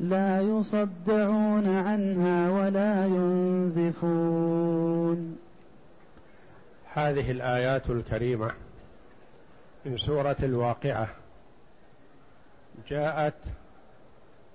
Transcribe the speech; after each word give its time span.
لا 0.00 0.40
يصدعون 0.40 1.68
عنها 1.68 2.50
ولا 2.50 3.06
ينزفون. 3.06 4.58
هذه 6.92 7.30
الآيات 7.30 7.90
الكريمة 7.90 8.50
من 9.84 9.96
سورة 9.96 10.36
الواقعة. 10.42 11.08
جاءت 12.88 13.34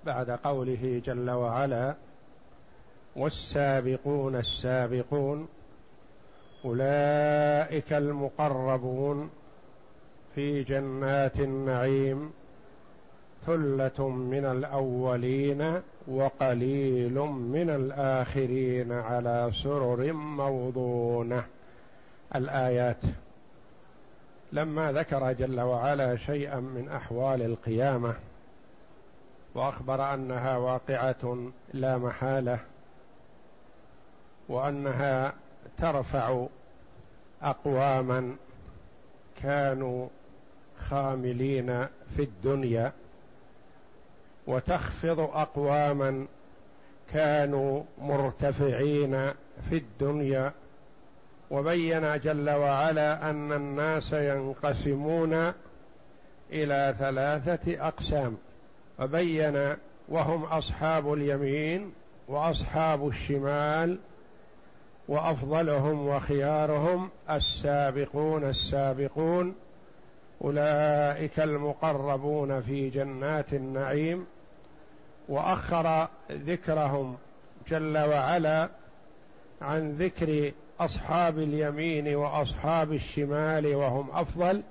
بعد 0.04 0.30
قوله 0.30 1.02
جل 1.04 1.30
وعلا 1.30 1.94
والسابقون 3.16 4.36
السابقون 4.36 5.48
أولئك 6.64 7.92
المقربون 7.92 9.30
في 10.34 10.62
جنات 10.62 11.36
النعيم. 11.36 12.32
ثلة 13.46 14.08
من 14.08 14.44
الأولين 14.44 15.80
وقليل 16.08 17.14
من 17.20 17.70
الآخرين 17.70 18.92
على 18.92 19.50
سرر 19.62 20.12
موضونة. 20.12 21.44
الآيات. 22.34 23.02
لما 24.52 24.92
ذكر 24.92 25.32
جل 25.32 25.60
وعلا 25.60 26.16
شيئا 26.16 26.60
من 26.60 26.88
أحوال 26.88 27.42
القيامة 27.42 28.14
وأخبر 29.54 30.14
أنها 30.14 30.56
واقعة 30.56 31.50
لا 31.72 31.98
محالة 31.98 32.58
وأنها 34.48 35.32
ترفع 35.78 36.46
أقواما 37.42 38.36
كانوا 39.42 40.08
خاملين 40.78 41.86
في 42.16 42.22
الدنيا 42.22 42.92
وتخفض 44.46 45.20
أقواما 45.20 46.26
كانوا 47.12 47.82
مرتفعين 47.98 49.32
في 49.70 49.76
الدنيا. 49.76 50.52
وبين 51.50 52.20
جل 52.20 52.50
وعلا 52.50 53.30
أن 53.30 53.52
الناس 53.52 54.12
ينقسمون 54.12 55.52
إلى 56.52 56.94
ثلاثة 56.98 57.88
أقسام. 57.88 58.36
وبين 58.98 59.76
وهم 60.08 60.44
أصحاب 60.44 61.12
اليمين 61.12 61.92
وأصحاب 62.28 63.08
الشمال 63.08 63.98
وأفضلهم 65.08 66.08
وخيارهم 66.08 67.10
السابقون 67.30 68.44
السابقون 68.44 69.54
أولئك 70.44 71.40
المقربون 71.40 72.62
في 72.62 72.90
جنات 72.90 73.52
النعيم 73.52 74.26
وأخر 75.28 76.08
ذكرهم 76.30 77.16
جل 77.68 77.98
وعلا 77.98 78.68
عن 79.62 79.92
ذكر 79.92 80.52
أصحاب 80.80 81.38
اليمين 81.38 82.16
وأصحاب 82.16 82.92
الشمال 82.92 83.74
وهم 83.74 84.10
أفضل 84.10 84.62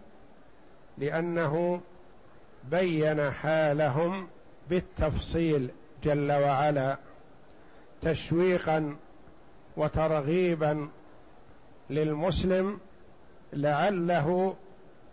لأنه 0.97 1.81
بين 2.71 3.31
حالهم 3.31 4.27
بالتفصيل 4.69 5.69
جل 6.03 6.31
وعلا 6.31 6.97
تشويقا 8.01 8.95
وترغيبا 9.77 10.89
للمسلم 11.89 12.79
لعله 13.53 14.55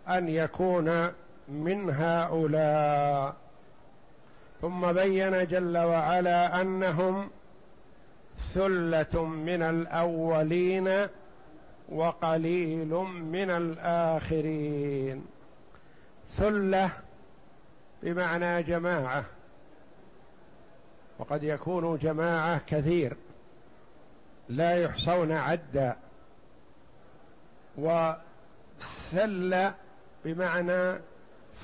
أن 0.09 0.29
يكون 0.29 1.11
من 1.47 1.89
هؤلاء. 1.89 3.35
ثم 4.61 4.91
بين 4.91 5.47
جل 5.47 5.77
وعلا 5.77 6.61
أنهم 6.61 7.29
ثلة 8.53 9.25
من 9.25 9.61
الأولين 9.61 11.07
وقليل 11.89 12.89
من 13.33 13.49
الآخرين. 13.49 15.25
ثلة 16.31 16.89
بمعنى 18.03 18.63
جماعة 18.63 19.23
وقد 21.19 21.43
يكون 21.43 21.97
جماعة 21.97 22.61
كثير 22.67 23.17
لا 24.49 24.83
يحصون 24.83 25.31
عدا. 25.31 25.95
وثل 27.77 29.71
بمعنى 30.25 30.99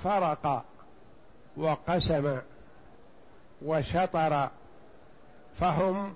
فرق 0.04 0.66
وقسم 1.58 2.38
وشطر 3.62 4.50
فهم 5.60 6.16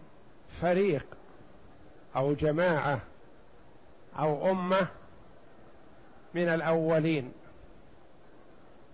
فريق 0.50 1.06
أو 2.16 2.34
جماعة 2.34 3.02
أو 4.20 4.52
أمة 4.52 4.88
من 6.34 6.48
الأولين 6.48 7.32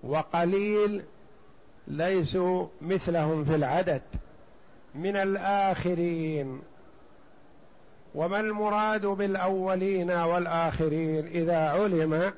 وقليل 0.03 1.03
ليسوا 1.87 2.67
مثلهم 2.81 3.43
في 3.43 3.55
العدد 3.55 4.01
من 4.95 5.17
الآخرين. 5.17 6.61
وما 8.15 8.39
المراد 8.39 9.05
بالأولين 9.05 10.11
والآخرين 10.11 11.27
إذا 11.27 11.69
علم 11.69 12.33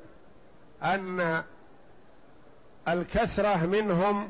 أن 0.84 1.44
الكثرة 2.88 3.66
منهم 3.66 4.30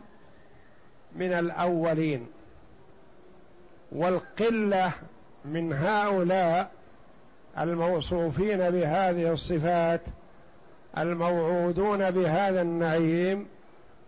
من 1.15 1.33
الأولين 1.33 2.27
والقلة 3.91 4.91
من 5.45 5.73
هؤلاء 5.73 6.71
الموصوفين 7.59 8.57
بهذه 8.57 9.31
الصفات 9.33 10.01
الموعودون 10.97 12.11
بهذا 12.11 12.61
النعيم 12.61 13.47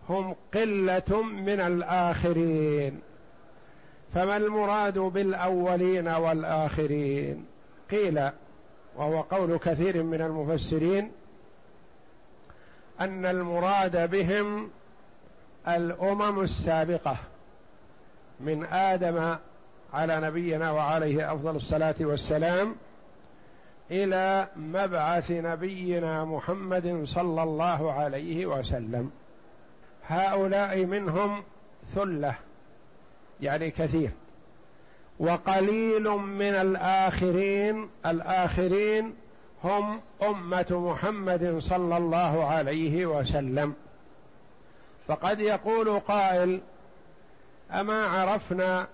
هم 0.08 0.34
قلة 0.54 1.22
من 1.22 1.60
الآخرين. 1.60 3.00
فما 4.14 4.36
المراد 4.36 4.98
بالأولين 4.98 6.08
والآخرين؟ 6.08 7.44
قيل 7.90 8.30
وهو 8.96 9.20
قول 9.20 9.58
كثير 9.58 10.02
من 10.02 10.20
المفسرين 10.20 11.10
أن 13.00 13.26
المراد 13.26 14.10
بهم 14.10 14.70
الأمم 15.68 16.40
السابقة 16.40 17.16
من 18.40 18.64
آدم 18.64 19.36
على 19.92 20.20
نبينا 20.20 20.70
وعليه 20.70 21.32
أفضل 21.32 21.56
الصلاة 21.56 21.94
والسلام 22.00 22.74
إلى 23.90 24.48
مبعث 24.56 25.30
نبينا 25.30 26.24
محمد 26.24 27.02
صلى 27.04 27.42
الله 27.42 27.92
عليه 27.92 28.46
وسلم. 28.46 29.10
هؤلاء 30.06 30.84
منهم 30.84 31.42
ثلة 31.94 32.34
يعني 33.40 33.70
كثير 33.70 34.10
وقليل 35.18 36.10
من 36.10 36.54
الآخرين 36.54 37.88
الآخرين 38.06 39.14
هم 39.64 40.00
أمة 40.22 40.66
محمد 40.70 41.58
صلى 41.58 41.96
الله 41.96 42.44
عليه 42.44 43.06
وسلم. 43.06 43.74
فقد 45.08 45.40
يقول 45.40 46.00
قائل 46.00 46.60
أما 47.70 48.06
عرفنا 48.06 48.86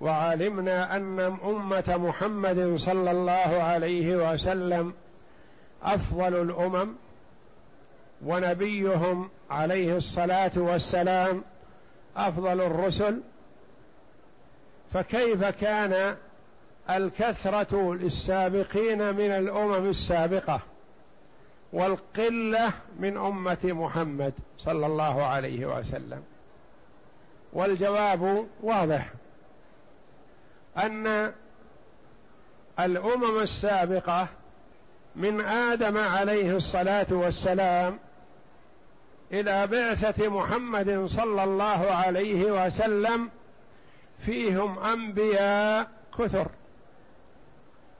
وعلمنا 0.00 0.96
أن 0.96 1.20
أمة 1.20 1.96
محمد 1.96 2.76
صلى 2.76 3.10
الله 3.10 3.62
عليه 3.62 4.32
وسلم 4.32 4.94
أفضل 5.82 6.40
الأمم 6.42 6.94
ونبيهم 8.24 9.28
عليه 9.50 9.96
الصلاة 9.96 10.50
والسلام 10.56 11.42
أفضل 12.16 12.60
الرسل 12.60 13.20
فكيف 14.94 15.44
كان 15.44 16.16
الكثرة 16.90 17.94
للسابقين 17.94 19.14
من 19.14 19.30
الأمم 19.30 19.90
السابقة 19.90 20.60
والقلة 21.72 22.72
من 22.98 23.16
أمة 23.16 23.58
محمد 23.64 24.32
صلى 24.58 24.86
الله 24.86 25.24
عليه 25.24 25.66
وسلم. 25.66 26.22
والجواب 27.52 28.46
واضح 28.62 29.10
أن 30.76 31.32
الأمم 32.80 33.38
السابقة 33.38 34.28
من 35.16 35.40
آدم 35.40 35.98
عليه 35.98 36.56
الصلاة 36.56 37.06
والسلام 37.10 37.98
إلى 39.32 39.66
بعثة 39.66 40.28
محمد 40.28 41.06
صلى 41.06 41.44
الله 41.44 41.90
عليه 41.90 42.66
وسلم 42.66 43.30
فيهم 44.26 44.78
أنبياء 44.78 45.90
كثر. 46.18 46.48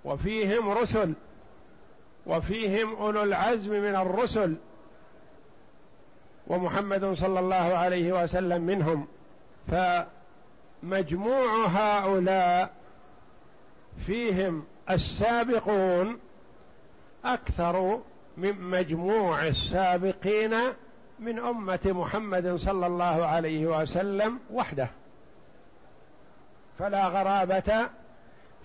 وفيهم 0.06 0.70
رسل 0.70 1.12
وفيهم 2.26 2.96
أولو 2.96 3.22
العزم 3.22 3.70
من 3.70 3.96
الرسل 3.96 4.56
ومحمد 6.46 7.14
صلى 7.14 7.40
الله 7.40 7.56
عليه 7.56 8.22
وسلم 8.22 8.62
منهم. 8.62 9.06
فمجموع 10.82 11.66
هؤلاء 11.66 12.74
فيهم 14.06 14.64
السابقون 14.90 16.18
أكثر 17.24 18.00
من 18.36 18.60
مجموع 18.60 19.46
السابقين 19.46 20.54
من 21.18 21.38
أمة 21.38 21.80
محمد 21.84 22.56
صلى 22.56 22.86
الله 22.86 23.26
عليه 23.26 23.66
وسلم 23.66 24.38
وحده. 24.52 24.88
فلا 26.78 27.08
غرابة 27.08 27.88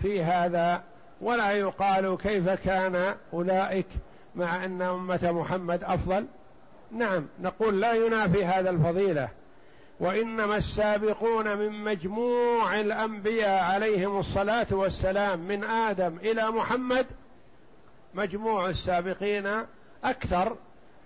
في 0.01 0.23
هذا 0.23 0.83
ولا 1.21 1.51
يقال 1.51 2.17
كيف 2.17 2.49
كان 2.49 3.15
أولئك 3.33 3.87
مع 4.35 4.65
أن 4.65 4.81
أمة 4.81 5.31
محمد 5.31 5.83
أفضل. 5.83 6.25
نعم 6.91 7.27
نقول 7.41 7.81
لا 7.81 7.93
ينافي 7.93 8.45
هذا 8.45 8.69
الفضيلة. 8.69 9.29
وإنما 9.99 10.57
السابقون 10.57 11.57
من 11.57 11.83
مجموع 11.83 12.79
الأنبياء 12.79 13.63
عليهم 13.63 14.19
الصلاة 14.19 14.67
والسلام 14.71 15.39
من 15.39 15.63
آدم 15.63 16.17
إلى 16.17 16.51
محمد 16.51 17.05
مجموع 18.13 18.69
السابقين 18.69 19.65
أكثر 20.03 20.55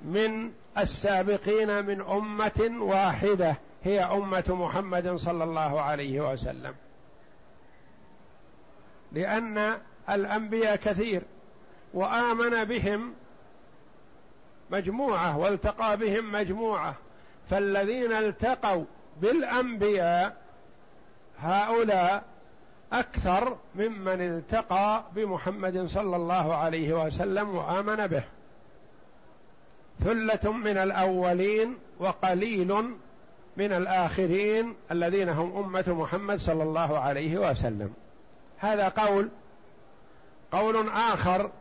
من 0.01 0.51
السابقين 0.77 1.85
من 1.85 2.01
أمة 2.01 2.71
واحدة 2.79 3.56
هي 3.83 4.00
أمة 4.03 4.44
محمد 4.50 5.15
صلى 5.15 5.44
الله 5.44 5.81
عليه 5.81 6.31
وسلم. 6.33 6.73
لأن 9.12 9.77
الأنبياء 10.10 10.75
كثير 10.75 11.22
وآمن 11.94 12.63
بهم 12.63 13.13
مجموعة 14.72 15.38
والتقى 15.38 15.98
بهم 15.98 16.31
مجموعة. 16.31 16.96
فالذين 17.50 18.12
التقوا 18.12 18.84
بالأنبياء 19.22 20.38
هؤلاء 21.40 22.24
أكثر 22.94 23.57
ممن 23.75 24.22
التقى 24.22 25.04
بمحمد 25.16 25.86
صلى 25.86 26.16
الله 26.16 26.56
عليه 26.56 27.06
وسلم 27.06 27.56
وآمن 27.56 28.08
به. 28.08 28.24
ثلة 30.04 30.51
من 30.51 30.78
الأولين 30.78 31.78
وقليل 32.00 32.74
من 33.58 33.72
الآخرين 33.72 34.75
الذين 34.92 35.30
هم 35.30 35.58
أمة 35.58 35.84
محمد 35.88 36.40
صلى 36.40 36.63
الله 36.63 37.00
عليه 37.00 37.38
وسلم. 37.50 37.94
هذا 38.58 38.88
قول 38.88 39.30
قول 40.51 40.89
آخر 40.89 41.51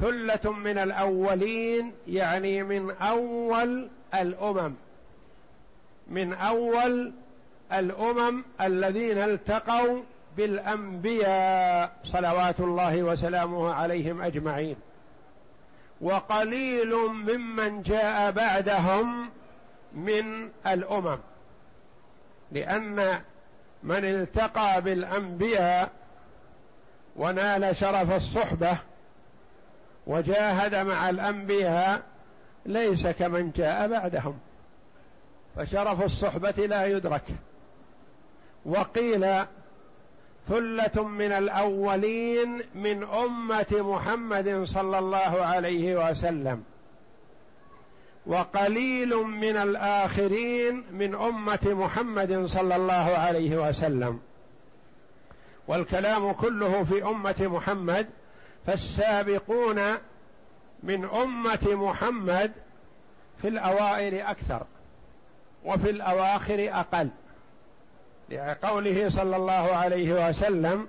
ثلة 0.00 0.52
من 0.52 0.78
الأولين 0.78 1.92
يعني 2.08 2.62
من 2.62 2.90
أول 2.90 3.88
الأمم. 4.14 4.74
من 6.08 6.32
أول 6.32 7.12
الأمم 7.72 8.44
الذين 8.60 9.18
التقوا 9.18 10.02
بالأنبياء 10.36 11.92
صلوات 12.04 12.60
الله 12.60 13.02
وسلامه 13.02 13.74
عليهم 13.74 14.22
أجمعين. 14.22 14.76
وقليل 16.00 16.94
ممن 16.96 17.82
جاء 17.82 18.30
بعدهم 18.30 19.30
من 19.94 20.48
الأمم 20.66 21.18
لأن 22.52 23.20
من 23.82 24.04
التقى 24.04 24.82
بالأنبياء 24.82 25.90
ونال 27.16 27.76
شرف 27.76 28.16
الصحبة 28.16 28.78
وجاهد 30.06 30.74
مع 30.74 31.10
الأنبياء 31.10 32.02
ليس 32.66 33.06
كمن 33.06 33.50
جاء 33.50 33.88
بعدهم. 33.88 34.38
فشرف 35.56 36.02
الصحبة 36.02 36.66
لا 36.66 36.86
يدرك. 36.86 37.24
وقيل 38.64 39.44
ثلة 40.48 41.04
من 41.04 41.32
الأولين 41.32 42.62
من 42.74 43.04
أمة 43.04 43.66
محمد 43.72 44.62
صلى 44.64 44.98
الله 44.98 45.44
عليه 45.44 46.10
وسلم. 46.10 46.64
وقليل 48.26 49.16
من 49.16 49.56
الآخرين 49.56 50.84
من 50.92 51.14
أمة 51.14 51.58
محمد 51.64 52.46
صلى 52.46 52.76
الله 52.76 52.94
عليه 52.94 53.68
وسلم. 53.68 54.20
والكلام 55.68 56.32
كله 56.32 56.84
في 56.84 57.04
أمة 57.04 57.34
محمد 57.40 58.06
فالسابقون 58.66 59.80
من 60.82 61.04
أمة 61.04 61.68
محمد 61.74 62.52
في 63.42 63.48
الأوائل 63.48 64.20
أكثر 64.20 64.66
وفي 65.64 65.90
الأواخر 65.90 66.68
أقل. 66.70 67.08
لقوله 68.30 69.08
صلى 69.08 69.36
الله 69.36 69.76
عليه 69.76 70.28
وسلم 70.28 70.88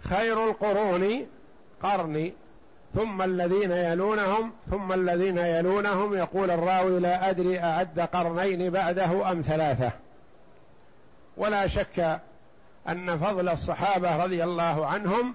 خير 0.00 0.48
القرون 0.50 1.26
قرني 1.82 2.32
ثم 2.94 3.22
الذين 3.22 3.70
يلونهم 3.70 4.52
ثم 4.70 4.92
الذين 4.92 5.38
يلونهم 5.38 6.14
يقول 6.14 6.50
الراوي 6.50 7.00
لا 7.00 7.30
أدري 7.30 7.60
أعد 7.60 8.00
قرنين 8.00 8.70
بعده 8.70 9.30
أم 9.30 9.42
ثلاثة. 9.42 9.90
ولا 11.36 11.66
شك 11.66 12.20
أن 12.88 13.18
فضل 13.18 13.48
الصحابة 13.48 14.24
رضي 14.24 14.44
الله 14.44 14.86
عنهم 14.86 15.34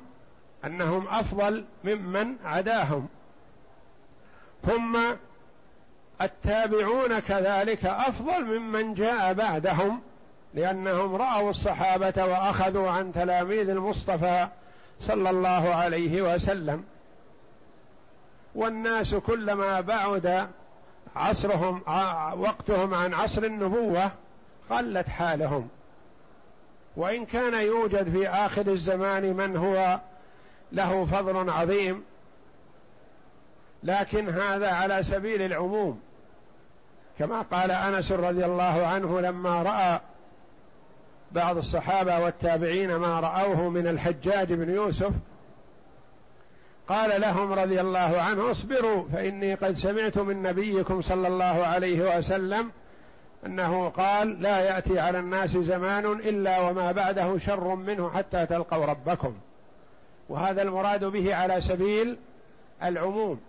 أنهم 0.65 1.07
أفضل 1.07 1.65
ممن 1.83 2.35
عداهم. 2.45 3.07
ثم 4.63 4.97
التابعون 6.21 7.19
كذلك 7.19 7.85
أفضل 7.85 8.45
ممن 8.59 8.93
جاء 8.93 9.33
بعدهم 9.33 10.01
لأنهم 10.53 11.15
رأوا 11.15 11.49
الصحابة 11.49 12.25
وأخذوا 12.25 12.89
عن 12.89 13.13
تلاميذ 13.13 13.69
المصطفى 13.69 14.47
صلى 15.01 15.29
الله 15.29 15.75
عليه 15.75 16.21
وسلم. 16.21 16.83
والناس 18.55 19.15
كلما 19.15 19.81
بعد 19.81 20.47
عصرهم 21.15 21.81
وقتهم 22.41 22.93
عن 22.93 23.13
عصر 23.13 23.43
النبوة 23.43 24.11
قلت 24.69 25.09
حالهم. 25.09 25.69
وإن 26.97 27.25
كان 27.25 27.53
يوجد 27.53 28.11
في 28.11 28.29
آخر 28.29 28.67
الزمان 28.67 29.33
من 29.33 29.57
هو 29.57 29.99
له 30.71 31.05
فضل 31.05 31.49
عظيم 31.49 32.03
لكن 33.83 34.29
هذا 34.29 34.71
على 34.71 35.03
سبيل 35.03 35.41
العموم. 35.41 35.99
كما 37.19 37.41
قال 37.41 37.71
أنس 37.71 38.11
رضي 38.11 38.45
الله 38.45 38.87
عنه 38.87 39.19
لما 39.21 39.63
رأى 39.63 39.99
بعض 41.31 41.57
الصحابة 41.57 42.19
والتابعين 42.19 42.95
ما 42.95 43.19
رأوه 43.19 43.69
من 43.69 43.87
الحجاج 43.87 44.53
بن 44.53 44.69
يوسف 44.69 45.11
قال 46.87 47.21
لهم 47.21 47.53
رضي 47.53 47.81
الله 47.81 48.21
عنه 48.21 48.51
اصبروا 48.51 49.03
فإني 49.13 49.55
قد 49.55 49.73
سمعت 49.77 50.17
من 50.17 50.43
نبيكم 50.43 51.01
صلى 51.01 51.27
الله 51.27 51.65
عليه 51.65 52.17
وسلم 52.17 52.71
أنه 53.46 53.89
قال 53.89 54.41
لا 54.41 54.60
يأتي 54.60 55.00
على 55.00 55.20
الناس 55.20 55.50
زمان 55.50 56.06
إلا 56.06 56.60
وما 56.60 56.91
بعده 56.91 57.38
شر 57.38 57.75
منه 57.75 58.10
حتى 58.10 58.46
تلقوا 58.46 58.86
ربكم. 58.86 59.34
وهذا 60.29 60.62
المراد 60.62 61.06
به 61.06 61.36
على 61.36 61.62
سبيل 61.62 62.17
العموم. 62.84 63.39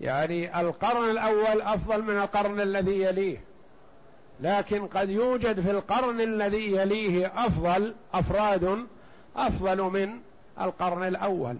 يعني 0.00 0.60
القرن 0.60 1.10
الأول 1.10 1.62
أفضل 1.62 2.02
من 2.02 2.18
القرن 2.18 2.60
الذي 2.60 3.02
يليه. 3.02 3.40
لكن 4.40 4.86
قد 4.86 5.10
يوجد 5.10 5.60
في 5.60 5.70
القرن 5.70 6.20
الذي 6.20 6.72
يليه 6.72 7.32
أفضل 7.36 7.94
أفراد 8.14 8.86
أفضل 9.36 9.82
من 9.82 10.10
القرن 10.60 11.08
الأول. 11.08 11.56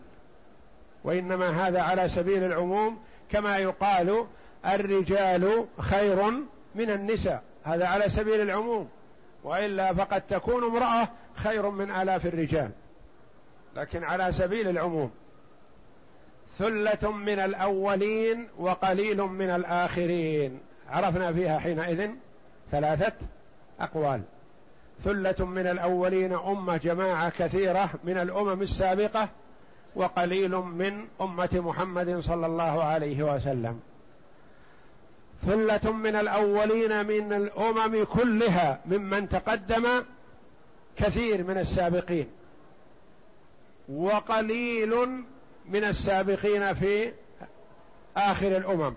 وإنما 1.04 1.68
هذا 1.68 1.82
على 1.82 2.08
سبيل 2.08 2.44
العموم 2.44 2.98
كما 3.30 3.58
يقال 3.58 4.26
الرجال 4.66 5.66
خير 5.78 6.30
من 6.74 6.90
النساء. 6.90 7.42
هذا 7.64 7.86
على 7.86 8.08
سبيل 8.08 8.40
العموم. 8.40 8.88
وإلا 9.44 9.94
فقد 9.94 10.22
تكون 10.22 10.64
امرأة 10.64 11.08
خير 11.34 11.70
من 11.70 11.90
آلاف 11.90 12.26
الرجال. 12.26 12.70
لكن 13.76 14.04
على 14.04 14.32
سبيل 14.32 14.68
العموم. 14.68 15.10
ثلة 16.58 17.12
من 17.12 17.40
الأولين 17.40 18.48
وقليل 18.58 19.22
من 19.22 19.50
الآخرين. 19.50 20.60
عرفنا 20.88 21.32
فيها 21.32 21.58
حينئذ 21.58 22.10
ثلاثة 22.70 23.12
أقوال. 23.80 24.22
ثلة 25.04 25.46
من 25.46 25.66
الأولين 25.66 26.32
امه 26.32 26.76
جماعة 26.76 27.30
كثيرة 27.30 27.90
من 28.04 28.18
الأمم 28.18 28.62
السابقة 28.62 29.28
وقليل 29.96 30.50
من 30.50 31.06
أمة 31.20 31.48
محمد 31.52 32.20
صلى 32.20 32.46
الله 32.46 32.84
عليه 32.84 33.34
وسلم. 33.34 33.80
ثلة 35.46 35.92
من 35.92 36.16
الأولين 36.16 37.06
من 37.06 37.32
الأمم 37.32 38.04
كلها 38.04 38.80
ممن 38.86 39.28
تقدم 39.28 39.86
كثير 40.96 41.44
من 41.44 41.58
السابقين. 41.58 42.28
وقليل 43.88 44.94
من 45.68 45.84
السابقين 45.84 46.74
في 46.74 47.12
آخر 48.16 48.56
الأمم. 48.56 48.94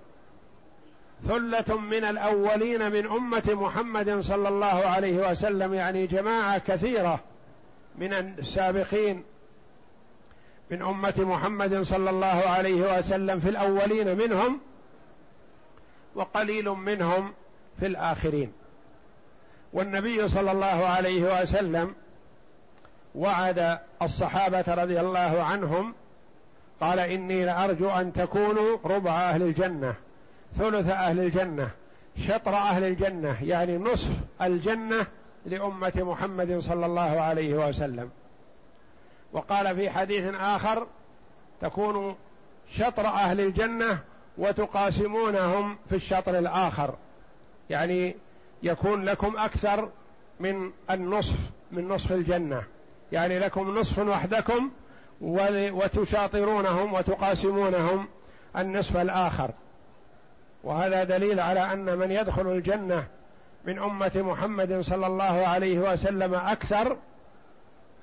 ثلة 1.28 1.78
من 1.78 2.04
الأولين 2.04 2.92
من 2.92 3.08
أمة 3.08 3.44
محمد 3.48 4.20
صلى 4.20 4.50
الله 4.50 4.66
عليه 4.68 5.32
وسلم 5.32 5.74
يعني 5.74 6.08
جماعة 6.08 6.58
كثيرة 6.58 7.20
من 7.98 8.14
السابقين 8.14 9.24
من 10.72 10.82
أمة 10.82 11.14
محمد 11.18 11.82
صلى 11.82 12.10
الله 12.10 12.28
عليه 12.28 13.00
وسلم 13.00 13.40
في 13.40 13.50
الأولين 13.50 14.18
منهم. 14.18 14.60
وقليل 16.16 16.70
منهم 16.70 17.34
في 17.80 17.86
الآخرين. 17.86 18.52
والنبي 19.74 20.30
صلى 20.30 20.52
الله 20.52 20.86
عليه 20.86 21.42
وسلم 21.42 21.96
وعد 23.16 23.80
الصحابة 24.02 24.64
رضي 24.68 25.00
الله 25.00 25.44
عنهم 25.44 25.94
قال 26.82 27.00
إني 27.00 27.46
لأرجو 27.46 27.90
أن 27.90 28.14
تكونوا 28.14 28.78
ربع 28.86 29.12
أهل 29.12 29.42
الجنة 29.42 29.96
ثلث 30.58 30.90
أهل 30.90 31.20
الجنة 31.20 31.72
شطر 32.28 32.56
أهل 32.56 32.84
الجنة 32.84 33.44
يعني 33.44 33.78
نصف 33.78 34.12
الجنة 34.42 35.06
لأمة 35.46 35.94
محمد 35.96 36.60
صلى 36.60 36.86
الله 36.86 37.22
عليه 37.22 37.68
وسلم. 37.68 38.10
وقال 39.34 39.76
في 39.76 39.90
حديث 39.90 40.34
آخر 40.36 40.88
تكون 41.62 42.16
شطر 42.72 43.06
أهل 43.06 43.40
الجنة 43.40 44.00
وتقاسمونهم 44.38 45.78
في 45.90 45.96
الشطر 45.96 46.40
الآخر. 46.40 46.96
يعني 47.70 48.16
يكون 48.64 49.04
لكم 49.04 49.38
أكثر 49.38 49.90
من 50.40 50.72
النصف 50.92 51.36
من 51.72 51.88
نصف 51.88 52.12
الجنة. 52.12 52.64
يعني 53.12 53.40
لكم 53.40 53.78
نصف 53.78 54.00
وحدكم 54.00 54.72
وتشاطرونهم 55.22 56.94
وتقاسمونهم 56.94 58.08
النصف 58.58 58.98
الآخر. 58.98 59.52
وهذا 60.64 61.04
دليل 61.04 61.40
على 61.40 61.74
أن 61.74 61.98
من 61.98 62.12
يدخل 62.12 62.48
الجنة 62.52 63.08
من 63.66 63.80
أمة 63.80 64.12
محمد 64.16 64.82
صلى 64.82 65.08
الله 65.08 65.48
عليه 65.48 65.80
وسلم 65.80 66.34
أكثر 66.34 66.98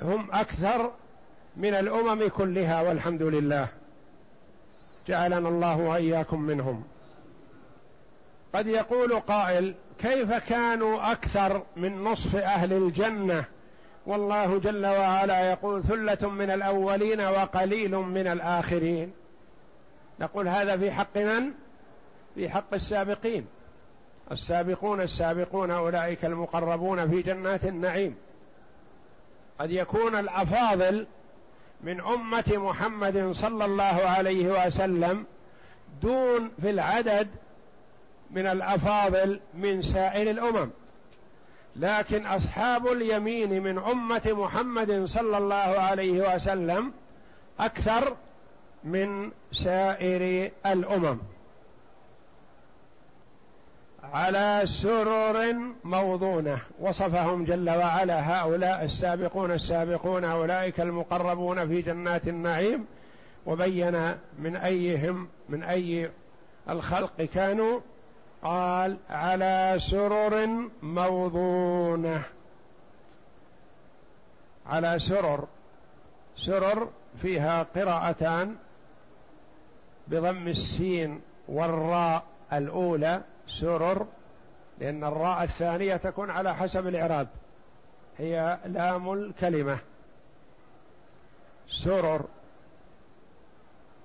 هم 0.03 0.29
أكثر 0.33 0.91
من 1.57 1.75
الأمم 1.75 2.29
كلها 2.29 2.83
والحمد 2.83 3.23
لله. 3.23 3.69
جعلنا 5.11 5.49
الله 5.49 5.77
وإياكم 5.77 6.41
منهم. 6.41 6.85
قد 8.55 8.67
يقول 8.67 9.21
قائل 9.21 9.75
كيف 9.99 10.33
كانوا 10.33 11.13
أكثر 11.13 11.63
من 11.77 12.05
نصف 12.05 12.37
أهل 12.37 12.73
الجنة؟ 12.73 13.45
والله 14.07 14.59
جل 14.59 14.87
وعلا 14.87 15.51
يقول 15.51 15.83
ثلة 15.83 16.29
من 16.29 16.51
الأولين 16.51 17.21
وقليل 17.21 17.97
من 17.97 18.27
الآخرين. 18.27 19.13
نقول 20.21 20.49
هذا 20.49 20.77
في 20.77 20.91
حق 20.91 21.17
من؟ 21.17 21.53
في 22.35 22.49
حق 22.49 22.75
السابقين. 22.75 23.47
السابقون 24.33 25.01
السابقون 25.01 25.71
أولئك 25.71 26.25
المقربون 26.25 27.11
في 27.11 27.23
جنات 27.23 27.65
النعيم. 27.65 28.17
قد 29.59 29.71
يكون 29.71 30.17
الأفاضل 30.17 31.07
من 31.83 32.01
أمة 32.01 32.53
محمد 32.57 33.31
صلى 33.33 33.65
الله 33.65 33.85
عليه 33.85 34.67
وسلم 34.67 35.27
دون 36.03 36.51
في 36.61 36.71
العدد 36.71 37.29
من 38.31 38.47
الأفاضل 38.47 39.41
من 39.55 39.83
سائر 39.83 40.31
الأمم. 40.31 40.71
لكن 41.77 42.27
أصحاب 42.27 42.87
اليمين 42.87 43.63
من 43.63 43.79
أمة 43.79 44.23
محمد 44.27 45.05
صلى 45.05 45.39
الله 45.39 45.55
عليه 45.57 46.35
وسلم 46.35 46.93
أكثر 47.61 48.17
من 48.85 49.31
سائر 49.53 50.51
الأمم. 50.67 51.19
على 54.13 54.63
سرر 54.67 55.55
موضونة. 55.85 56.59
وصفهم 56.81 57.45
جل 57.45 57.71
وعلا 57.71 58.41
هؤلاء 58.41 58.85
السابقون 58.85 59.51
السابقون 59.51 60.25
أولئك 60.25 60.81
المقربون 60.81 61.69
في 61.69 61.83
جنات 61.83 62.29
النعيم. 62.29 62.87
وبين 63.47 64.15
من 64.39 64.57
أيهم 64.57 65.29
من 65.49 65.63
أي 65.63 66.11
الخلق 66.71 67.23
كانوا؟ 67.23 67.81
قال 68.43 68.97
على 69.11 69.77
سرر 69.91 70.49
موضونة. 70.83 72.23
على 74.67 74.99
سرر. 74.99 75.45
سرر 76.37 76.89
فيها 77.23 77.63
قراءتان 77.63 78.57
بضم 80.09 80.49
السين 80.49 81.21
والراء 81.49 82.23
الأولى. 82.53 83.23
سرر 83.51 84.07
لأن 84.79 85.05
الراء 85.05 85.43
الثانية 85.43 85.97
تكون 85.97 86.31
على 86.31 86.55
حسب 86.55 86.87
الإعراب. 86.87 87.29
هي 88.19 88.59
لام 88.65 89.13
الكلمة. 89.13 89.79
سرر. 91.69 92.25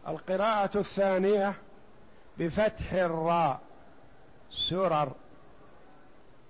القراءة 0.08 0.78
الثانية 0.78 1.54
بفتح 2.38 2.94
الراء. 2.94 3.60
سرر. 4.70 5.12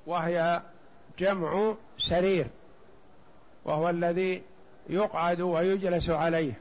وهي 0.08 0.62
جمع 1.20 1.74
سرير. 1.98 2.48
وهو 3.66 3.90
الذي 3.90 4.44
يقعد 4.90 5.42
ويجلس 5.42 6.10
عليه. 6.10 6.54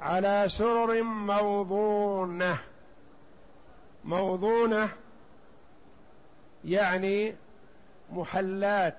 على 0.00 0.44
سرر 0.48 1.02
موضونة. 1.02 2.58
موضونة 4.04 4.88
يعني 6.64 7.34
محلات 8.12 8.98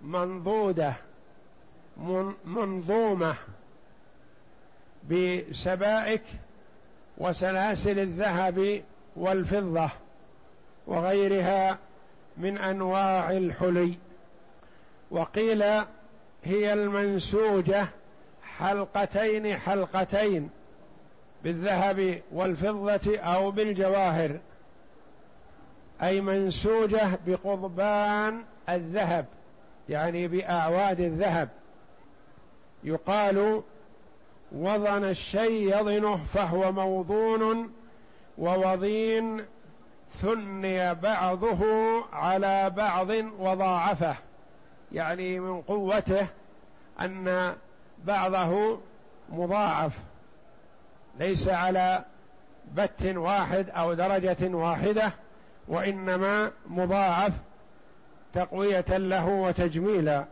منضودة 0.00 0.94
منظومة 2.44 3.34
بسبائك 5.10 6.22
وسلاسل 7.18 7.98
الذهب 7.98 8.82
والفضة 9.16 9.90
وغيرها 10.86 11.78
من 12.36 12.58
أنواع 12.58 13.30
الحلي. 13.30 13.94
وقيل 15.10 15.62
هي 16.44 16.72
المنسوجة 16.72 17.88
حلقتين 18.42 19.56
حلقتين 19.56 20.50
بالذهب 21.44 22.22
والفضة 22.32 23.18
أو 23.18 23.50
بالجواهر. 23.50 24.38
أي 26.02 26.20
منسوجة 26.20 27.18
بقضبان 27.26 28.44
الذهب 28.68 29.26
يعني 29.88 30.28
بأعواد 30.28 31.00
الذهب. 31.00 31.48
يقال 32.84 33.62
وضن 34.52 35.04
الشيء 35.04 35.78
يضنه 35.78 36.16
فهو 36.16 36.72
موضون 36.72 37.72
ووضين 38.38 39.44
ثني 40.12 40.94
بعضه 40.94 41.60
على 42.12 42.70
بعض 42.70 43.10
وضاعفه. 43.38 44.16
يعني 44.92 45.40
من 45.40 45.62
قوته 45.62 46.26
أن 47.00 47.54
بعضه 48.04 48.80
مضاعف 49.28 49.98
ليس 51.18 51.48
على 51.48 52.04
بت 52.74 53.04
واحد 53.16 53.70
أو 53.70 53.94
درجة 53.94 54.54
واحدة. 54.56 55.12
وإنما 55.68 56.52
مضاعف 56.66 57.32
تقوية 58.34 58.84
له 58.88 59.26
وتجميلا. 59.26 60.24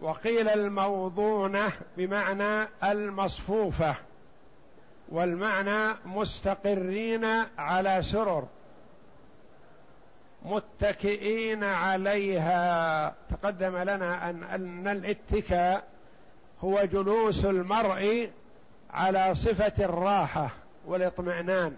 وقيل 0.00 0.48
الموضونة 0.48 1.72
بمعنى 1.96 2.68
المصفوفة 2.84 3.94
والمعنى 5.08 5.94
مستقرين 6.06 7.24
على 7.58 8.02
سرر 8.02 8.46
متكئين 10.42 11.64
عليها. 11.64 13.14
تقدم 13.30 13.76
لنا 13.76 14.30
ان 14.30 14.42
أن 14.42 14.88
الاتكاء 14.88 15.84
هو 16.60 16.84
جلوس 16.84 17.44
المرء 17.44 18.30
على 18.90 19.34
صفة 19.34 19.84
الراحة 19.84 20.50
والاطمئنان. 20.86 21.76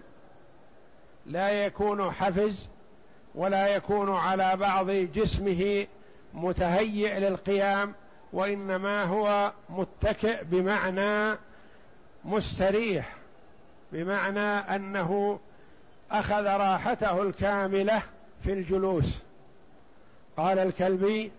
لا 1.29 1.49
يكون 1.49 2.11
حفز 2.11 2.69
ولا 3.35 3.67
يكون 3.67 4.15
على 4.15 4.55
بعض 4.55 4.91
جسمه 4.91 5.87
متهيئ 6.33 7.19
للقيام 7.19 7.93
وإنما 8.33 9.03
هو 9.03 9.51
متكئ 9.69 10.43
بمعنى 10.43 11.37
مستريح 12.25 13.15
بمعنى 13.91 14.75
أنه 14.75 15.39
أخذ 16.11 16.45
راحته 16.45 17.21
الكاملة 17.21 18.01
في 18.43 18.53
الجلوس. 18.53 19.17
قال 20.37 20.59
الكلبي 20.59 21.31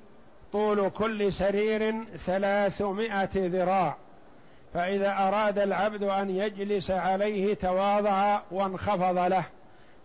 طول 0.52 0.90
كل 0.90 1.32
سرير 1.32 2.04
ثلاثمائة 2.16 3.30
ذراع 3.34 3.96
فإذا 4.74 5.28
أراد 5.28 5.58
العبد 5.58 6.02
أن 6.02 6.30
يجلس 6.30 6.90
عليه 6.90 7.54
تواضع 7.54 8.40
وانخفض 8.50 9.18
له. 9.18 9.44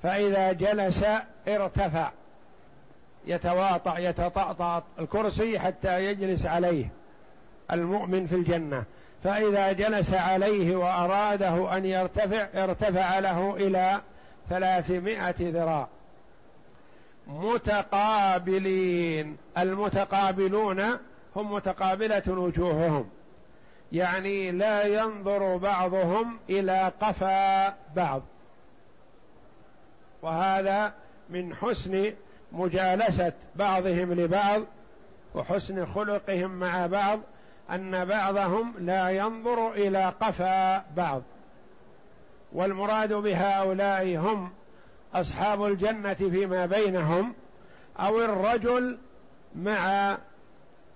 فإذا 0.04 0.52
جلس 0.52 1.06
ارتفع 1.48 2.12
يتواطأ 3.26 3.98
يتطأطأ 3.98 4.84
الكرسي 5.00 5.60
حتى 5.60 6.06
يجلس 6.06 6.46
عليه 6.46 6.90
المؤمن 7.72 8.28
في 8.28 8.36
الجنة. 8.36 8.84
فإذا 9.24 9.72
جلس 9.72 10.14
عليه 10.14 10.76
وأراده 10.76 11.78
أن 11.78 11.86
يرتفع 11.86 12.64
ارتفع 12.64 13.20
له 13.20 13.56
إلى 13.56 14.02
ثلاثمائة 14.50 15.36
ذراع. 15.40 15.88
متقابلين 17.28 19.38
المتقابلون 19.58 20.82
هم 21.36 21.54
متقابلة 21.54 22.24
وجوههم. 22.28 23.10
يعني 23.92 24.52
لا 24.52 24.84
ينظر 24.84 25.58
بعضهم 25.58 26.40
إلى 26.50 26.92
قفا 27.02 27.68
بعض. 27.96 28.22
وهذا 30.26 30.94
من 31.30 31.56
حسن 31.56 32.14
مجالسة 32.52 33.34
بعضهم 33.56 34.14
لبعض 34.14 34.62
وحسن 35.36 35.86
خلقهم 35.86 36.52
مع 36.52 36.88
بعض 36.88 37.20
أن 37.72 38.06
بعضهم 38.06 38.74
لا 38.80 39.10
ينظر 39.10 39.74
إلى 39.74 40.14
قفا 40.22 40.78
بعض. 40.96 41.22
والمراد 42.54 43.14
بهؤلاء 43.14 44.18
هم 44.18 44.52
أصحاب 45.14 45.66
الجنة 45.66 46.14
فيما 46.14 46.66
بينهم 46.66 47.34
أو 48.00 48.22
الرجل 48.22 48.98
مع 49.56 50.18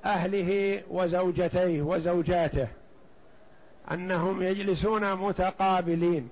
أهله 0.05 0.81
وزوجتيه 0.89 1.81
وزوجاته 1.81 2.67
أنهم 3.91 4.41
يجلسون 4.41 5.15
متقابلين. 5.15 6.29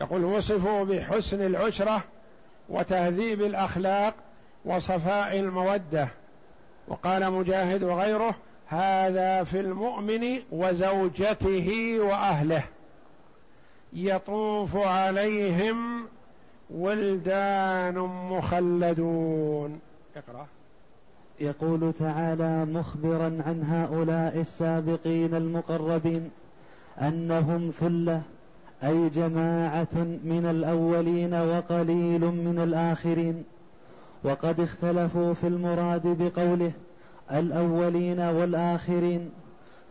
يقول 0.00 0.24
وصفوا 0.24 0.84
بحسن 0.84 1.46
العشرة 1.46 2.04
وتهذيب 2.68 3.42
الأخلاق 3.42 4.14
وصفاء 4.64 5.38
المودة. 5.38 6.08
وقال 6.88 7.32
مجاهد 7.32 7.82
وغيره 7.82 8.34
هذا 8.66 9.44
في 9.44 9.60
المؤمن 9.60 10.38
وزوجته 10.52 11.98
وأهله. 12.00 12.62
يطوف 13.92 14.76
عليهم 14.76 16.08
ولدان 16.70 17.98
مخلدون. 18.30 19.80
اقرأ. 20.16 20.46
يقول 21.40 21.92
تعالى 21.92 22.64
مخبرا 22.64 23.42
عن 23.46 23.62
هؤلاء 23.66 24.40
السابقين 24.40 25.34
المقربين 25.34 26.30
أنهم 27.00 27.70
ثلة 27.70 28.22
أي 28.84 29.08
جماعة 29.08 29.94
من 30.24 30.46
الأولين 30.50 31.34
وقليل 31.34 32.20
من 32.20 32.58
الآخرين. 32.58 33.44
وقد 34.24 34.60
اختلفوا 34.60 35.34
في 35.34 35.46
المراد 35.46 36.02
بقوله 36.06 36.72
الأولين 37.32 38.20
والآخرين. 38.20 39.30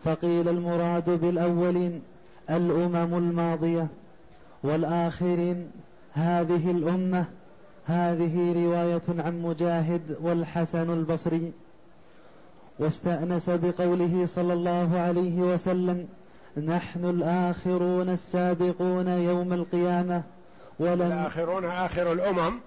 فقيل 0.04 0.50
المراد 0.50 1.10
بالأولين 1.22 2.02
الأمم 2.50 3.18
الماضية 3.18 3.88
والآخرين 4.64 5.72
هذه 6.14 6.72
الأمة. 6.72 7.26
هذه 7.86 8.66
رواية 8.66 9.22
عن 9.24 9.42
مجاهد 9.42 10.18
والحسن 10.22 10.94
البصري. 10.94 11.52
واستأنس 12.80 13.50
بقوله 13.50 14.26
صلى 14.26 14.54
الله 14.54 15.00
عليه 15.00 15.40
وسلم 15.42 16.08
نحن 16.58 17.06
الآخرون 17.06 18.10
السابقون 18.10 19.08
يوم 19.08 19.54
القيامة 19.54 20.24
ولم 20.80 21.02
الآخرون 21.02 21.66
آخر 21.66 22.12
الأمم 22.12 22.60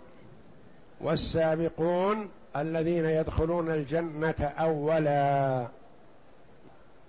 والسابقون 1.00 2.28
الذين 2.56 3.04
يدخلون 3.04 3.70
الجنة 3.70 4.52
أولا. 4.58 5.66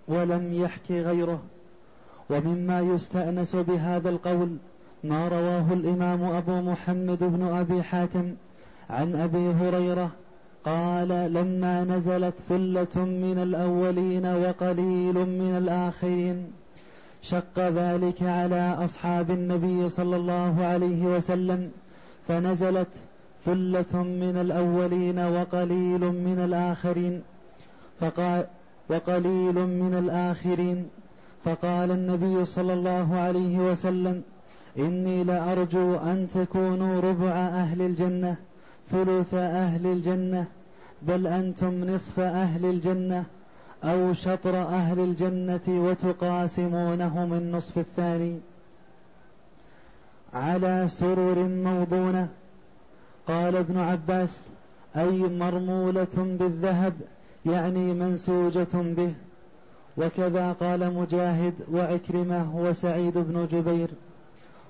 ولم 0.08 0.54
يحكي 0.54 1.02
غيره. 1.02 1.40
ومما 2.30 2.80
يستأنس 2.82 3.56
بهذا 3.56 4.10
القول 4.10 4.58
ما 5.04 5.28
رواه 5.28 5.74
الإمام 5.74 6.24
أبو 6.24 6.62
محمد 6.62 7.20
بن 7.20 7.48
أبي 7.48 7.84
حاتم 7.84 8.36
عن 8.90 9.16
أبي 9.16 9.52
هريرة 9.52 10.12
قال 10.66 11.34
لما 11.34 11.84
نزلت 11.84 12.34
ثلة 12.50 13.06
من 13.06 13.40
الأولين 13.44 14.26
وقليل 14.26 15.14
من 15.14 15.58
الآخرين 15.58 16.61
شق 17.22 17.60
ذلك 17.60 18.24
على 18.24 18.78
أصحاب 18.84 19.32
النبي 19.32 19.90
صلى 19.90 20.16
الله 20.16 20.66
عليه 20.66 21.06
وسلم 21.06 21.72
فنزلت 22.28 22.88
ثلة 23.46 24.04
من 24.04 24.38
الأولين 24.38 25.20
وقليل 25.20 26.00
من 26.00 26.40
الآخرين 26.46 27.22
فقال 28.00 28.46
وقليل 28.90 29.56
من 29.56 29.94
الآخرين. 29.94 30.88
فقال 31.46 31.92
النبي 31.92 32.46
صلى 32.46 32.74
الله 32.74 33.16
عليه 33.16 33.58
وسلم 33.72 34.22
إني 34.78 35.24
لأرجو 35.24 35.96
أن 35.96 36.28
تكونوا 36.34 37.02
ربع 37.02 37.32
أهل 37.32 37.82
الجنة 37.82 38.36
ثلث 38.92 39.34
أهل 39.34 39.88
الجنة 39.88 40.46
بل 41.02 41.28
أنتم 41.28 41.84
نصف 41.84 42.20
أهل 42.20 42.66
الجنة. 42.66 43.26
أو 43.84 44.14
شطر 44.14 44.58
أهل 44.58 45.00
الجنة 45.00 45.62
وتقاسمونهم 45.68 47.34
النصف 47.34 47.78
الثاني 47.78 48.40
على 50.34 50.88
سرر 50.88 51.48
موضونة. 51.48 52.28
قال 53.28 53.56
ابن 53.56 53.78
عباس 53.78 54.48
أي 54.96 55.20
مرمولة 55.20 56.16
بالذهب 56.16 56.94
يعني 57.46 57.94
منسوجة 57.94 58.74
به. 58.74 59.14
وكذا 59.98 60.52
قال 60.52 60.94
مجاهد 60.94 61.54
وعكرمة 61.74 62.56
وسعيد 62.56 63.18
بن 63.18 63.48
جبير. 63.52 63.90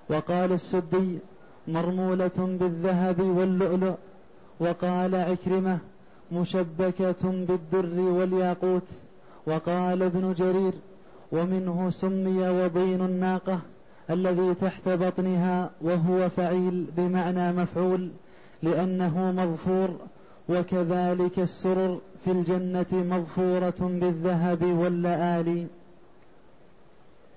وقال 0.10 0.52
السدي 0.52 1.20
مرمولة 1.68 2.38
بالذهب 2.38 3.22
واللؤلؤ. 3.22 3.96
وقال 4.60 5.16
عكرمة 5.16 5.80
مشبكة 6.32 7.24
بالدر 7.24 8.02
والياقوت 8.02 8.88
وقال 9.46 10.04
ابن 10.04 10.34
جرير 10.34 10.74
ومنه 11.32 11.90
سمي 11.90 12.50
وضين 12.50 13.02
الناقة 13.02 13.60
الذي 14.10 14.54
تحت 14.54 14.90
بطنها 14.90 15.70
وهو 15.82 16.30
فعيل 16.30 16.88
بمعنى 16.98 17.52
مفعول 17.52 18.10
لأنه 18.64 19.32
مظفور 19.32 19.90
وكذلك 20.50 21.40
السرر 21.40 22.00
في 22.26 22.32
الجنة 22.32 22.86
مظفورة 22.94 23.80
بالذهب 23.80 24.64
واللآلي 24.64 25.68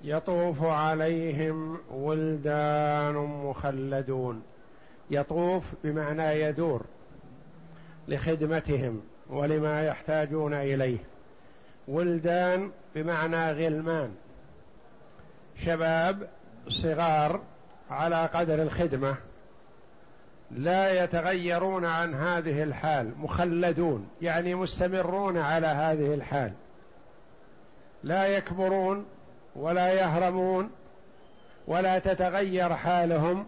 يطوف 0.05 0.63
عليهم 0.63 1.79
ولدان 1.95 3.15
مخلدون. 3.15 4.43
يطوف 5.11 5.65
بمعنى 5.85 6.41
يدور 6.41 6.83
لخدمتهم 8.09 9.03
ولما 9.31 9.83
يحتاجون 9.87 10.55
إليه. 10.55 10.99
ولدان 11.89 12.71
بمعنى 12.95 13.53
غلمان. 13.53 14.15
شباب 15.65 16.29
صغار 16.69 17.41
على 17.91 18.27
قدر 18.27 18.63
الخدمة. 18.63 19.17
لا 20.51 21.05
يتغيرون 21.05 21.85
عن 21.85 22.15
هذه 22.15 22.63
الحال 22.63 23.13
مخلدون 23.19 24.09
يعني 24.23 24.55
مستمرون 24.55 25.39
على 25.39 25.67
هذه 25.67 26.15
الحال. 26.15 26.53
لا 28.03 28.27
يكبرون 28.27 29.07
ولا 29.57 29.93
يهرمون 29.93 30.71
ولا 31.67 31.99
تتغير 31.99 32.75
حالهم. 32.75 33.47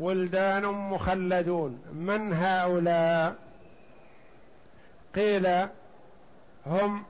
ولدان 0.00 0.66
مخلدون. 0.66 1.82
من 1.92 2.32
هؤلاء؟ 2.32 3.34
قيل 5.14 5.68
هم 6.66 7.04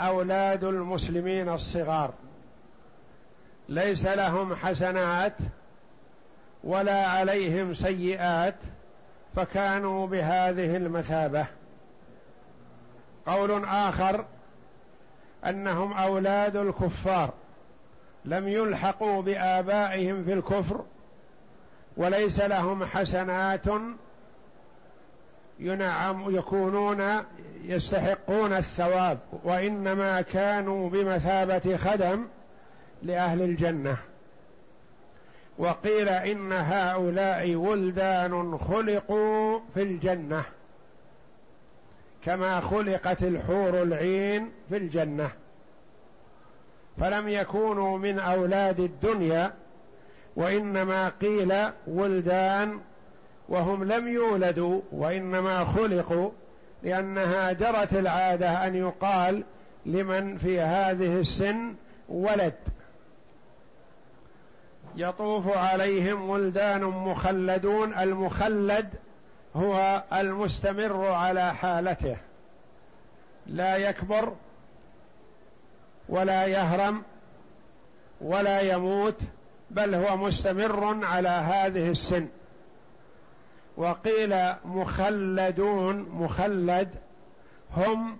أولاد 0.00 0.64
المسلمين 0.64 1.48
الصغار. 1.48 2.12
ليس 3.68 4.06
لهم 4.06 4.54
حسنات 4.54 5.36
ولا 6.64 7.06
عليهم 7.06 7.74
سيئات 7.74 8.56
فكانوا 9.36 10.06
بهذه 10.06 10.76
المثابة. 10.76 11.46
قول 13.26 13.64
آخر 13.64 14.24
أنهم 15.46 15.92
أولاد 15.92 16.56
الكفار. 16.56 17.32
لم 18.24 18.48
يلحقوا 18.48 19.22
بآبائهم 19.22 20.24
في 20.24 20.32
الكفر 20.32 20.84
وليس 21.96 22.40
لهم 22.40 22.84
حسنات 22.84 23.64
ينعم 25.58 26.36
يكونون 26.36 27.02
يستحقون 27.64 28.52
الثواب 28.52 29.18
وإنما 29.44 30.22
كانوا 30.22 30.90
بمثابة 30.90 31.76
خدم 31.76 32.26
لأهل 33.02 33.42
الجنة. 33.42 33.96
وقيل 35.58 36.08
إن 36.08 36.52
هؤلاء 36.52 37.54
ولدان 37.54 38.58
خلقوا 38.58 39.60
في 39.74 39.82
الجنة 39.82 40.44
كما 42.24 42.60
خلقت 42.60 43.22
الحور 43.22 43.82
العين 43.82 44.50
في 44.68 44.76
الجنة. 44.76 45.30
فلم 47.00 47.28
يكونوا 47.28 47.98
من 47.98 48.18
أولاد 48.18 48.80
الدنيا 48.80 49.52
وإنما 50.36 51.08
قيل 51.08 51.54
ولدان 51.86 52.80
وهم 53.48 53.84
لم 53.84 54.08
يولدوا 54.08 54.80
وإنما 54.92 55.64
خلقوا 55.64 56.30
لأنها 56.82 57.52
جرت 57.52 57.92
العادة 57.92 58.66
أن 58.66 58.74
يقال 58.74 59.44
لمن 59.86 60.38
في 60.38 60.60
هذه 60.60 61.20
السن 61.20 61.74
ولد. 62.08 62.54
يطوف 64.96 65.56
عليهم 65.56 66.30
ولدان 66.30 66.84
مخلدون 66.84 67.98
المخلد 67.98 68.88
هو 69.56 70.02
المستمر 70.12 71.06
على 71.06 71.54
حالته. 71.54 72.16
لا 73.46 73.76
يكبر 73.76 74.32
ولا 76.08 76.46
يهرم 76.46 77.02
ولا 78.20 78.60
يموت 78.60 79.20
بل 79.70 79.94
هو 79.94 80.16
مستمر 80.16 81.04
على 81.04 81.28
هذه 81.28 81.90
السن. 81.90 82.28
وقيل 83.76 84.36
مخلدون 84.64 85.96
مخلد 85.96 86.88
هم 87.76 88.18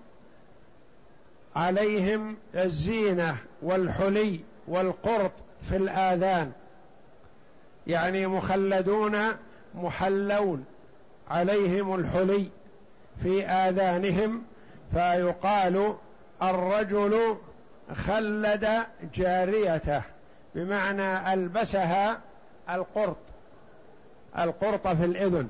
عليهم 1.56 2.36
الزينة 2.54 3.36
والحلي 3.62 4.40
والقرط 4.68 5.32
في 5.68 5.76
الآذان. 5.76 6.52
يعني 7.86 8.26
مخلدون 8.26 9.18
محلون 9.74 10.64
عليهم 11.30 11.94
الحلي 11.94 12.48
في 13.22 13.46
آذانهم 13.46 14.42
فيقال 14.92 15.94
الرجل 16.42 17.36
خلد 17.92 18.86
جاريته. 19.14 20.13
بمعنى 20.54 21.32
ألبسها 21.32 22.20
القرط 22.70 23.16
القرط 24.38 24.88
في 24.88 25.04
الإذن 25.04 25.48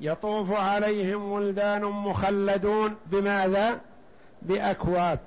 يطوف 0.00 0.52
عليهم 0.52 1.32
ولدان 1.32 1.84
مخلدون 1.84 2.96
بماذا؟ 3.06 3.80
بأكواب 4.42 5.18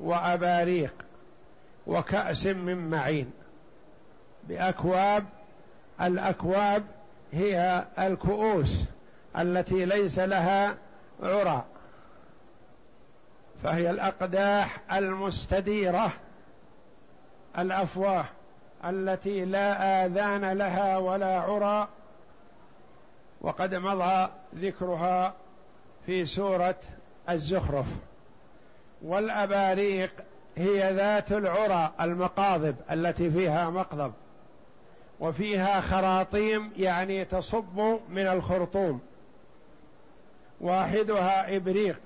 وأباريق 0.00 0.94
وكأس 1.86 2.46
من 2.46 2.90
معين. 2.90 3.30
بأكواب 4.48 5.24
الأكواب 6.00 6.84
هي 7.32 7.84
الكؤوس 7.98 8.84
التي 9.38 9.84
ليس 9.84 10.18
لها 10.18 10.76
عرى 11.22 11.64
فهي 13.62 13.90
الأقداح 13.90 14.80
المستديرة. 14.92 16.12
الأفواه 17.58 18.24
التي 18.84 19.44
لا 19.44 20.04
آذان 20.04 20.52
لها 20.58 20.98
ولا 20.98 21.40
عرى 21.40 21.88
وقد 23.40 23.74
مضى 23.74 24.28
ذكرها 24.54 25.34
في 26.06 26.26
سورة 26.26 26.76
الزخرف. 27.30 27.86
والأباريق 29.02 30.10
هي 30.56 30.92
ذات 30.92 31.32
العرى 31.32 31.92
المقاضب 32.00 32.76
التي 32.90 33.30
فيها 33.30 33.70
مقضب 33.70 34.12
وفيها 35.20 35.80
خراطيم 35.80 36.72
يعني 36.76 37.24
تصب 37.24 37.98
من 38.08 38.26
الخرطوم. 38.26 39.00
واحدها 40.60 41.56
إبريق 41.56 42.00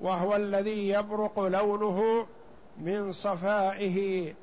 وهو 0.00 0.36
الذي 0.36 0.88
يبرق 0.88 1.40
لونه 1.40 2.26
من 2.78 3.12
صفائه 3.12 4.34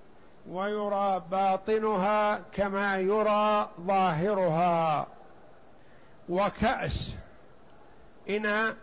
ويرى 0.50 1.24
باطنها 1.32 2.42
كما 2.54 2.96
يرى 2.98 3.70
ظاهرها. 3.82 5.08
وكأس. 6.30 7.16
إناء. 8.30 8.76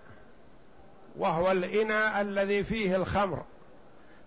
وهو 1.18 1.50
الإناء 1.50 2.20
الذي 2.20 2.64
فيه 2.64 2.96
الخمر. 2.96 3.42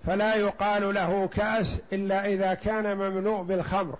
فلا 0.06 0.36
يقال 0.36 0.94
له 0.94 1.28
كأس 1.28 1.80
إلا 1.94 2.26
إذا 2.26 2.54
كان 2.54 2.98
مملوء 2.98 3.42
بالخمر. 3.42 3.96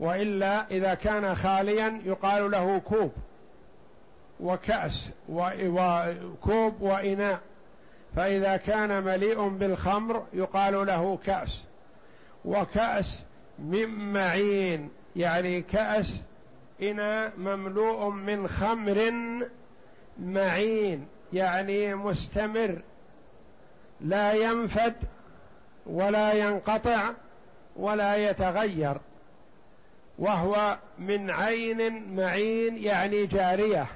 وإلا 0.00 0.70
إذا 0.70 0.94
كان 0.94 1.34
خاليا 1.34 2.00
يقال 2.04 2.50
له 2.50 2.78
كوب. 2.78 3.12
وكأس. 4.40 5.10
وكوب 5.28 6.80
وإناء. 6.80 7.40
فإذا 8.16 8.56
كان 8.56 9.02
مليء 9.02 9.48
بالخمر 9.48 10.26
يقال 10.32 10.86
له 10.86 11.18
كأس. 11.26 11.67
وكأس 12.44 13.22
من 13.58 14.12
معين 14.12 14.90
يعني 15.16 15.62
كأس 15.62 16.22
إناء 16.82 17.32
مملوء 17.38 18.10
من 18.10 18.48
خمر 18.48 19.12
معين 20.18 21.06
يعني 21.32 21.94
مستمر 21.94 22.82
لا 24.00 24.32
ينفد 24.32 24.94
ولا 25.86 26.32
ينقطع 26.32 27.10
ولا 27.76 28.16
يتغير 28.16 28.96
وهو 30.18 30.78
من 30.98 31.30
عين 31.30 32.14
معين 32.16 32.76
يعني 32.76 33.26
جارية 33.26 33.86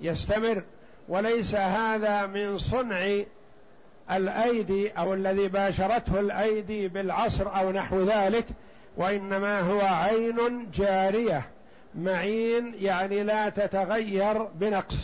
يستمر. 0.00 0.62
وليس 1.08 1.54
هذا 1.54 2.26
من 2.26 2.58
صنع 2.58 3.22
الأيدي 4.10 4.90
أو 4.90 5.14
الذي 5.14 5.48
باشرته 5.48 6.20
الأيدي 6.20 6.88
بالعصر 6.88 7.56
أو 7.56 7.72
نحو 7.72 8.02
ذلك 8.02 8.44
وإنما 8.96 9.60
هو 9.60 9.80
عين 9.80 10.70
جارية 10.70 11.48
معين 11.94 12.74
يعني 12.78 13.22
لا 13.22 13.48
تتغير 13.48 14.42
بنقص. 14.42 14.96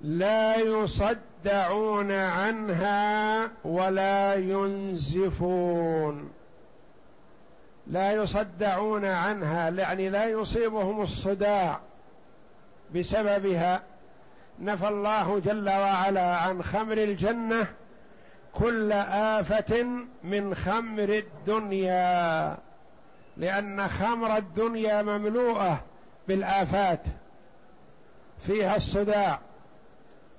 لا 0.00 0.56
يصدعون 0.56 2.12
عنها 2.12 3.50
ولا 3.64 4.34
ينزفون. 4.34 6.30
لا 7.86 8.12
يصدعون 8.12 9.04
عنها 9.04 9.70
يعني 9.70 10.08
لا 10.08 10.24
يصيبهم 10.24 11.02
الصداع 11.02 11.80
بسببها. 12.94 13.82
نفى 14.60 14.88
الله 14.88 15.38
جل 15.38 15.68
وعلا 15.68 16.36
عن 16.36 16.62
خمر 16.62 16.92
الجنة 16.92 17.66
كل 18.52 18.92
آفة 18.92 19.86
من 20.24 20.54
خمر 20.54 21.08
الدنيا 21.08 22.56
لأن 23.36 23.88
خمر 23.88 24.36
الدنيا 24.36 25.02
مملوءة 25.02 25.80
بالآفات 26.28 27.00
فيها 28.46 28.76
الصداع 28.76 29.40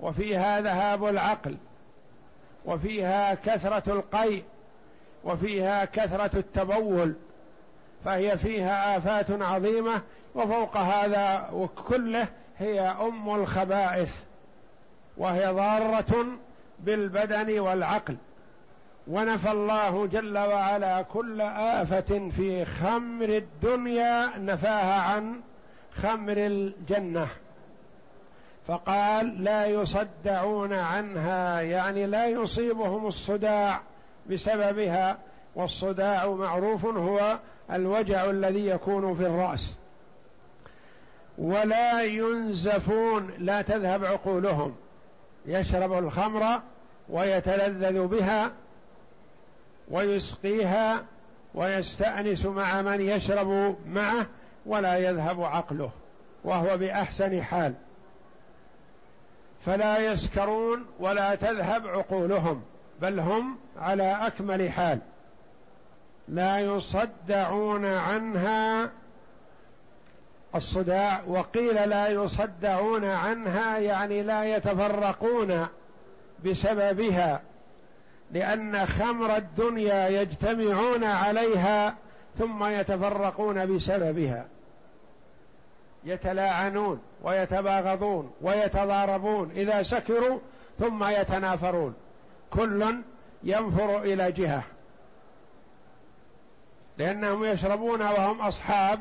وفيها 0.00 0.60
ذهاب 0.60 1.04
العقل 1.04 1.56
وفيها 2.64 3.34
كثرة 3.34 3.92
القيء 3.92 4.44
وفيها 5.24 5.84
كثرة 5.84 6.38
التبول 6.38 7.14
فهي 8.04 8.38
فيها 8.38 8.96
آفات 8.96 9.26
عظيمة 9.30 10.02
وفوق 10.34 10.76
هذا 10.76 11.50
وكله 11.52 12.28
هي 12.58 12.80
أم 12.80 13.34
الخبائث 13.34 14.14
وهي 15.16 15.46
ضارة 15.46 16.26
بالبدن 16.80 17.60
والعقل. 17.60 18.16
ونفى 19.08 19.50
الله 19.50 20.06
جل 20.06 20.38
وعلا 20.38 21.02
كل 21.02 21.40
آفة 21.40 22.28
في 22.36 22.64
خمر 22.64 23.28
الدنيا 23.28 24.38
نفاها 24.38 25.00
عن 25.00 25.40
خمر 25.94 26.36
الجنة. 26.36 27.28
فقال 28.66 29.44
لا 29.44 29.66
يصدعون 29.66 30.72
عنها 30.72 31.60
يعني 31.60 32.06
لا 32.06 32.26
يصيبهم 32.26 33.06
الصداع 33.06 33.80
بسببها 34.30 35.18
والصداع 35.54 36.26
معروف 36.26 36.84
هو 36.84 37.38
الوجع 37.72 38.24
الذي 38.24 38.66
يكون 38.66 39.14
في 39.14 39.26
الرأس. 39.26 39.74
ولا 41.38 42.02
ينزفون 42.02 43.30
لا 43.38 43.62
تذهب 43.62 44.04
عقولهم. 44.04 44.74
يشرب 45.46 45.92
الخمر 45.92 46.60
ويتلذذ 47.08 48.06
بها 48.06 48.52
ويسقيها 49.90 51.04
ويستأنس 51.54 52.46
مع 52.46 52.82
من 52.82 53.00
يشرب 53.00 53.76
معه 53.86 54.26
ولا 54.66 54.96
يذهب 54.96 55.42
عقله 55.42 55.90
وهو 56.44 56.78
بأحسن 56.78 57.42
حال. 57.42 57.74
فلا 59.66 59.98
يسكرون 59.98 60.86
ولا 61.00 61.34
تذهب 61.34 61.86
عقولهم 61.86 62.62
بل 63.00 63.20
هم 63.20 63.58
على 63.76 64.26
أكمل 64.26 64.70
حال. 64.70 64.98
لا 66.28 66.60
يصدعون 66.60 67.86
عنها 67.86 68.90
الصداع 70.54 71.22
وقيل 71.26 71.88
لا 71.88 72.08
يصدعون 72.08 73.04
عنها 73.04 73.78
يعني 73.78 74.22
لا 74.22 74.56
يتفرقون 74.56 75.66
بسببها 76.44 77.40
لأن 78.32 78.86
خمر 78.86 79.36
الدنيا 79.36 80.08
يجتمعون 80.08 81.04
عليها 81.04 81.94
ثم 82.38 82.64
يتفرقون 82.64 83.76
بسببها. 83.76 84.46
يتلاعنون 86.04 87.00
ويتباغضون 87.22 88.32
ويتضاربون 88.42 89.50
إذا 89.50 89.82
سكروا 89.82 90.38
ثم 90.78 91.04
يتنافرون. 91.04 91.94
كل 92.50 92.96
ينفر 93.42 94.02
إلى 94.02 94.32
جهة 94.32 94.62
لأنهم 96.98 97.44
يشربون 97.44 98.02
وهم 98.02 98.40
أصحاب 98.40 99.00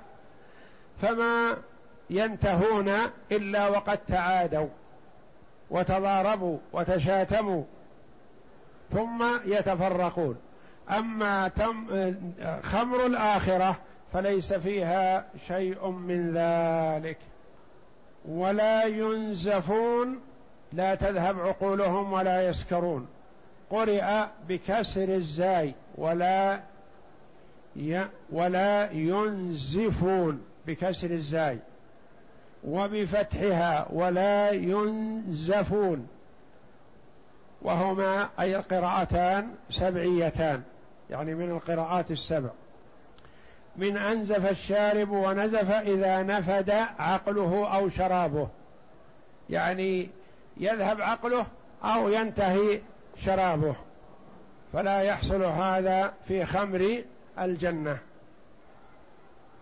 فما 1.01 1.57
ينتهون 2.09 2.91
إلا 3.31 3.67
وقد 3.67 3.97
تعادوا 3.97 4.67
وتضاربوا 5.69 6.57
وتشاتموا 6.73 7.63
ثم 8.91 9.25
يتفرقون. 9.45 10.37
أما 10.89 11.47
تم 11.47 11.87
خمر 12.63 13.05
الآخرة 13.05 13.75
فليس 14.13 14.53
فيها 14.53 15.25
شيء 15.47 15.89
من 15.89 16.33
ذلك. 16.33 17.17
ولا 18.25 18.83
ينزفون 18.83 20.19
لا 20.73 20.95
تذهب 20.95 21.39
عقولهم 21.39 22.13
ولا 22.13 22.49
يسكرون. 22.49 23.07
قرئ 23.69 24.25
بكسر 24.49 25.09
الزاي 25.09 25.73
ولا 25.95 26.59
ولا 28.31 28.91
ينزفون. 28.91 30.43
بكسر 30.67 31.11
الزاي 31.11 31.59
وبفتحها 32.63 33.87
ولا 33.91 34.51
ينزفون 34.51 36.07
وهما 37.61 38.29
أي 38.39 38.55
القراءتان 38.55 39.55
سبعيتان 39.69 40.63
يعني 41.09 41.35
من 41.35 41.49
القراءات 41.49 42.11
السبع. 42.11 42.49
من 43.75 43.97
أنزف 43.97 44.51
الشارب 44.51 45.09
ونزف 45.09 45.71
إذا 45.71 46.23
نفد 46.23 46.69
عقله 46.99 47.75
أو 47.75 47.89
شرابه 47.89 48.47
يعني 49.49 50.09
يذهب 50.57 51.01
عقله 51.01 51.45
أو 51.83 52.09
ينتهي 52.09 52.81
شرابه 53.17 53.75
فلا 54.73 55.01
يحصل 55.01 55.43
هذا 55.43 56.13
في 56.27 56.45
خمر 56.45 57.03
الجنة. 57.39 57.97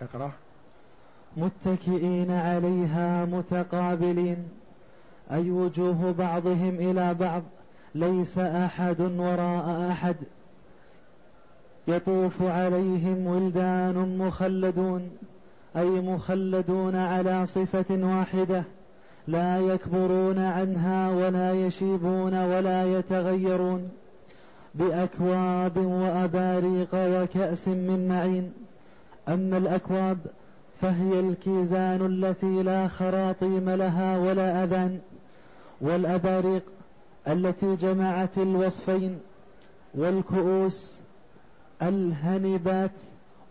اقرأ. 0.01 0.31
متكئين 1.37 2.31
عليها 2.31 3.25
متقابلين. 3.25 4.37
أي 5.31 5.51
وجوه 5.51 6.11
بعضهم 6.11 6.75
إلى 6.75 7.13
بعض. 7.13 7.43
ليس 7.95 8.37
أحد 8.37 9.01
وراء 9.01 9.89
أحد. 9.91 10.15
يطوف 11.87 12.41
عليهم 12.41 13.27
ولدان 13.27 14.17
مخلدون. 14.17 15.09
أي 15.77 15.89
مخلدون 15.89 16.95
على 16.95 17.45
صفة 17.45 17.85
واحدة. 17.89 18.63
لا 19.27 19.59
يكبرون 19.59 20.39
عنها 20.39 21.09
ولا 21.09 21.53
يشيبون 21.53 22.45
ولا 22.45 22.99
يتغيرون. 22.99 23.89
بأكواب 24.75 25.77
وأباريق 25.77 26.89
وكأس 26.93 27.67
من 27.67 28.07
معين. 28.07 28.53
أما 29.27 29.57
الأكواب 29.57 30.17
فهي 30.81 31.19
الكيزان 31.19 32.05
التي 32.05 32.63
لا 32.63 32.87
خراطيم 32.87 33.69
لها 33.69 34.17
ولا 34.17 34.63
أذان 34.63 34.99
والأباريق 35.81 36.63
التي 37.27 37.75
جمعت 37.75 38.37
الوصفين 38.37 39.19
والكؤوس 39.93 40.99
الهنبات 41.81 42.91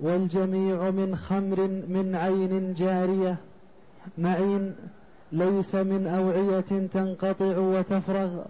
والجميع 0.01 0.91
من 0.91 1.17
خمر 1.17 1.61
من 1.89 2.15
عين 2.15 2.75
جارية 2.75 3.37
معين 4.19 4.75
ليس 5.33 5.75
من 5.75 6.07
أوعية 6.07 6.89
تنقطع 6.93 7.59
وتفرغ 7.59 8.43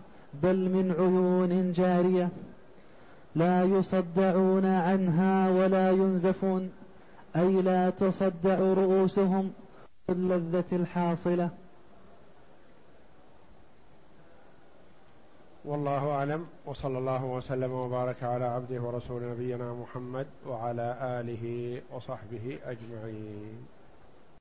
بل 0.43 0.57
من 0.57 0.95
عيون 0.99 1.73
جارية 1.73 2.29
لا 3.35 3.65
يصدعون 3.65 4.65
عنها 4.65 5.51
ولا 5.51 5.91
ينزفون 5.91 6.71
أي 7.37 7.63
لا 7.63 7.91
تصدع 7.91 8.59
رؤوسهم 8.59 9.53
باللذة 10.09 10.65
الحاصلة. 10.73 11.51
والله 15.65 16.11
أعلم 16.11 16.47
وصلى 16.67 16.99
الله 16.99 17.25
وسلم 17.25 17.73
وبارك 17.73 18.23
على 18.23 18.45
عبده 18.45 18.81
ورسول 18.81 19.23
نبينا 19.31 19.73
محمد 19.73 20.27
وعلى 20.47 20.97
آله 21.01 21.83
وصحبه 21.93 22.59
أجمعين. 22.65 23.67